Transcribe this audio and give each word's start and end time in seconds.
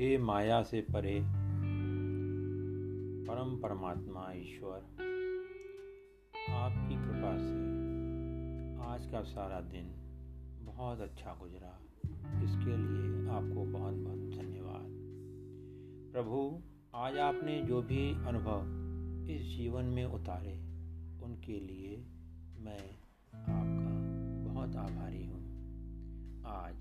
माया 0.00 0.62
से 0.62 0.80
परे 0.80 1.20
परम 3.26 3.56
परमात्मा 3.56 4.32
ईश्वर, 4.32 4.78
आपकी 6.50 6.94
कृपा 6.94 7.36
से 7.38 7.58
आज 8.84 9.12
का 9.12 9.22
सारा 9.22 9.60
दिन 9.60 9.86
बहुत 10.66 11.00
अच्छा 11.00 11.36
गुजरा। 11.40 11.80
इसके 12.42 12.76
लिए 12.76 13.28
आपको 13.30 13.64
बहुत 13.64 13.94
बहुत 13.94 14.18
धन्यवाद। 14.18 14.86
प्रभु, 16.12 16.62
आज 16.94 17.18
आपने 17.18 17.62
जो 17.62 17.82
भी 17.82 18.12
अनुभव 18.12 18.60
इस 19.30 19.42
जीवन 19.42 19.84
में 19.84 20.04
उतारे, 20.04 20.54
उनके 21.24 21.60
लिए 21.60 21.96
मैं 22.58 22.90
आपका 23.44 23.90
बहुत 24.52 24.76
आभारी 24.76 25.26
हूँ। 25.26 25.40
आज 26.46 26.76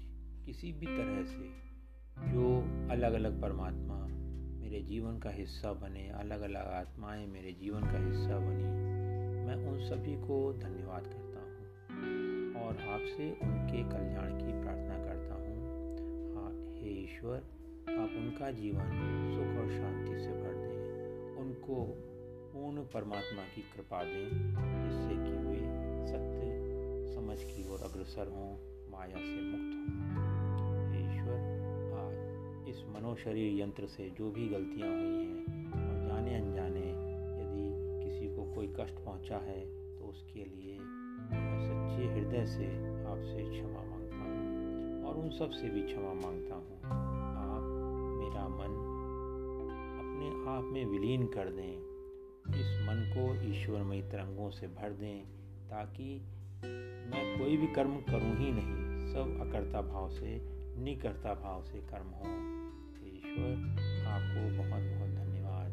किसी 0.46 0.74
भी 0.74 0.86
तरह 0.86 1.24
से 1.24 1.70
जो 2.18 2.48
अलग 2.92 3.14
अलग 3.14 3.42
परमात्मा 3.42 3.96
मेरे 4.60 4.80
जीवन 4.82 5.18
का 5.20 5.30
हिस्सा 5.30 5.72
बने 5.74 6.08
अलग 6.16 6.42
अलग 6.42 6.68
आत्माएँ 6.74 7.26
मेरे 7.28 7.52
जीवन 7.52 7.82
का 7.82 8.00
हिस्सा 8.00 8.38
बनी, 8.40 8.68
मैं 9.46 9.56
उन 9.68 9.80
सभी 9.80 10.16
को 10.18 10.38
धन्यवाद 10.54 11.08
करता 11.08 11.40
हूँ 11.40 12.54
और 12.62 12.78
आपसे 12.90 13.30
उनके 13.44 13.84
कल्याण 13.84 14.36
की 14.38 14.52
प्रार्थना 14.62 14.98
करता 15.06 15.36
हूँ। 15.36 15.56
हाँ 16.36 16.52
हे 16.76 16.92
ईश्वर, 17.04 17.38
आप 17.90 18.18
उनका 18.18 18.52
जीवन 18.52 18.94
सुख 19.34 19.58
और 19.62 19.72
शांति 19.72 20.20
से 20.20 20.32
भर 20.34 20.54
दें। 20.58 21.36
उनको 21.38 21.84
पूर्ण 22.54 22.86
परमात्मा 22.94 23.44
की 23.56 23.62
कृपा 23.74 24.04
दें, 24.04 24.30
जिससे 24.84 25.16
कि 25.26 25.34
वे 25.48 25.60
सत्य, 26.08 26.46
समझ 27.16 27.40
की 27.44 27.70
ओर 27.74 27.90
अग्रसर 27.90 28.28
हों, 28.28 28.52
माया 28.92 29.20
से 29.26 29.42
मुक्त 29.42 29.74
हों। 29.76 29.89
मनो 33.10 33.18
शरीर 33.18 33.60
यंत्र 33.60 33.88
से 33.88 34.04
जो 34.18 34.30
भी 34.32 34.48
गलतियाँ 34.48 34.90
हुई 34.90 35.14
हैं, 35.20 35.38
और 35.76 35.96
जाने 36.08 36.34
अनजाने 36.36 36.82
यदि 37.40 37.64
किसी 38.02 38.28
को 38.36 38.44
कोई 38.56 38.68
कष्ट 38.80 39.00
पहुँचा 39.06 39.38
है 39.46 39.60
तो 39.98 40.10
उसके 40.10 40.44
लिए 40.46 40.74
मैं 40.78 41.58
सच्चे 41.62 42.04
हृदय 42.14 42.46
से 42.46 42.68
आपसे 43.06 43.46
क्षमा 43.50 43.82
माँगता 43.82 44.18
हूँ, 44.18 45.06
और 45.06 45.18
उन 45.18 45.30
सबसे 45.38 45.70
भी 45.70 45.82
क्षमा 45.84 46.14
माँगता 46.22 46.56
हूँ। 46.56 46.78
आप 46.84 47.66
मेरा 48.20 48.48
मन 48.50 48.78
अपने 49.96 50.30
आप 50.52 50.70
में 50.74 50.86
विलीन 50.86 51.26
कर 51.28 51.50
दें, 51.50 51.74
इस 52.54 52.70
मन 52.84 53.04
को 53.16 53.26
ईश्वरमयी 53.50 54.02
तरंगों 54.12 54.50
से 54.52 54.68
भर 54.78 54.94
दें, 55.02 55.26
ताकि 55.70 56.10
मैं 56.62 57.26
कोई 57.40 57.58
भी 57.58 57.74
कर्म 57.74 57.98
करूँ 58.12 58.36
ही 58.38 58.52
नहीं, 58.52 58.78
सब 59.08 59.38
अकर्ता 59.42 59.82
भाव 59.82 60.10
से, 60.12 60.40
निकर्ता 60.84 61.34
भाव 61.34 61.64
से 61.64 61.82
कर्म 61.88 62.14
हो। 62.20 62.38
ईश्वर, 63.40 64.06
आपको 64.08 64.42
बहुत 64.58 64.84
बहुत 64.84 65.10
धन्यवाद। 65.10 65.72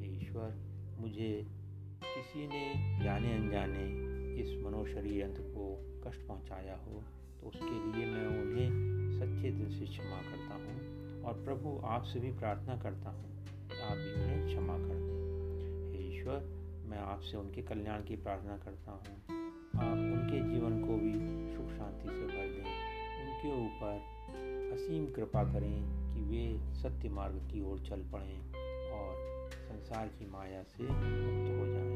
हे 0.00 0.06
ईश्वर, 0.16 0.54
मुझे 1.00 1.46
किसी 2.04 2.46
ने 2.46 2.62
जाने 3.04 3.32
अनजाने 3.34 3.84
इस 4.42 4.64
मनोशरीर 4.64 5.20
यंत्र 5.22 5.42
को 5.42 5.64
कष्ट 6.06 6.26
पहुँचाया 6.26 6.74
हो 6.76 7.02
तो 7.40 7.46
उसके 7.46 7.66
लिए 7.66 8.06
मैं 8.06 8.26
उन्हें 8.26 8.68
सच्चे 9.20 9.50
दिल 9.50 9.78
से 9.78 9.86
क्षमा 9.86 10.20
करता 10.22 10.54
हूँ 10.54 11.22
और 11.22 11.44
प्रभु 11.44 11.80
आपसे 11.86 12.20
भी 12.20 12.30
प्रार्थना 12.30 12.76
करता 12.76 13.10
हूँ 13.10 13.30
आप 13.82 13.96
भी 13.96 14.12
उन्हें 14.12 14.46
क्षमा 14.46 14.78
कर 14.78 14.94
दें। 14.94 15.92
हे 15.92 16.16
ईश्वर, 16.16 16.40
मैं 16.86 16.98
आपसे 16.98 17.36
उनके 17.36 17.62
कल्याण 17.62 18.04
की 18.04 18.16
प्रार्थना 18.16 18.56
करता 18.56 18.92
हूँ। 18.92 19.16
आप 19.80 19.98
उनके 19.98 20.40
जीवन 20.50 20.80
को 20.80 20.96
भी 20.96 21.12
सुख 21.54 21.76
शांति 21.78 22.08
से 22.08 22.26
भर 22.26 22.54
दें। 22.54 22.95
उनके 23.46 23.66
ऊपर 23.66 24.72
असीम 24.74 25.06
कृपा 25.06 25.42
करें 25.44 26.14
कि 26.14 26.20
वे 26.20 26.74
सत्य 26.74 27.08
मार्ग 27.08 27.36
की 27.52 27.60
ओर 27.62 27.78
चल 27.78 28.02
पड़ें 28.12 28.40
और 28.92 29.50
संसार 29.50 30.06
की 30.08 30.30
माया 30.30 30.62
से 30.62 30.82
मुक्त 30.82 31.50
हो 31.58 31.66
जाएँ। 31.66 31.94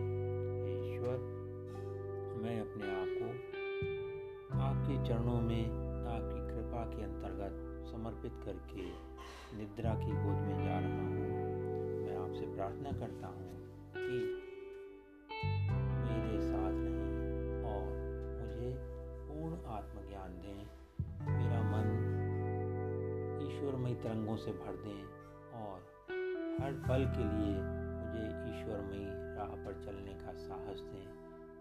ईश्वर, 0.92 1.18
मैं 2.42 2.60
अपने 2.60 2.90
आप 2.90 3.08
को 3.20 3.28
आपके 4.60 5.08
चरणों 5.08 5.40
में 5.40 5.64
आपकी 6.06 6.54
कृपा 6.54 6.84
के 6.84 7.02
अंतर्गत 7.02 7.90
समर्पित 7.90 8.32
करके 8.44 8.86
निद्रा 9.58 9.94
की 9.94 10.10
गोद 10.10 10.40
में 10.46 10.64
जा 10.64 10.78
रहा 10.78 11.02
हूँ 11.02 11.28
मैं 12.00 12.16
आपसे 12.16 12.54
प्रार्थना 12.54 12.92
करता 12.92 13.26
हूँ 13.26 13.50
कि 13.96 14.49
ईश्वरमयी 23.80 23.94
तरंगों 23.94 24.36
से 24.36 24.52
भर 24.52 24.76
दें 24.76 25.04
और 25.56 25.78
हर 26.60 26.72
पल 26.88 27.04
के 27.16 27.24
लिए 27.24 27.60
मुझे 27.96 28.24
ईश्वरमयी 28.50 29.04
राह 29.36 29.54
पर 29.64 29.80
चलने 29.84 30.14
का 30.14 30.32
साहस 30.32 30.80
दें, 30.80 31.06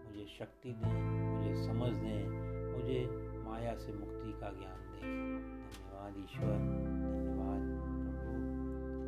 मुझे 0.04 0.26
शक्ति 0.38 0.72
दें, 0.72 0.98
मुझे 1.30 1.54
समझ 1.66 1.90
दें, 1.96 2.28
मुझे 2.72 3.00
माया 3.48 3.74
से 3.76 3.92
मुक्ति 3.92 4.32
का 4.32 4.50
ज्ञान 4.50 4.84
दें। 4.92 5.00
धन्यवाद 5.00 6.18
ईश्वर, 6.18 6.56
धन्यवाद 6.58 7.64
प्रभु। 8.04 8.36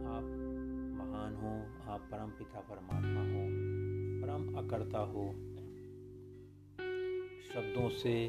आप 0.08 0.32
महान 0.98 1.36
हो, 1.36 1.54
आप 1.92 2.08
परम 2.12 2.30
पिता 2.30 2.60
परमात्मा 2.60 3.22
हो, 3.28 3.46
परम 4.22 4.52
अकर्ता 4.58 5.04
हो। 5.12 5.30
शब्दों 7.52 7.88
से, 7.88 8.28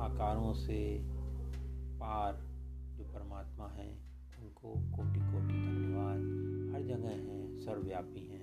आकारों 0.00 0.52
से 0.54 0.80
पार 1.96 2.55
परमात्मा 3.46 3.82
हैं। 3.82 3.94
उनको 4.42 4.68
कोटि 4.96 5.20
कोटि 5.20 5.54
धन्यवाद। 5.54 6.20
हर 6.74 6.82
जगह 6.82 7.08
हैं 7.08 7.58
सर्वव्यापी 7.58 8.26
हैं। 8.26 8.35